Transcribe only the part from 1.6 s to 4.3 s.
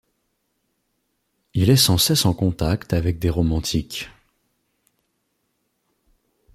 est sans cesse en contact avec des romantiques.